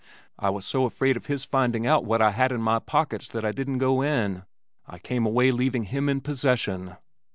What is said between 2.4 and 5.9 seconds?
in my pockets that I didn't go in. I came away leaving